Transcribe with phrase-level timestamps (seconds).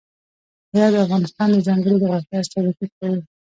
[0.71, 3.19] هرات د افغانستان د ځانګړي جغرافیه استازیتوب کوي.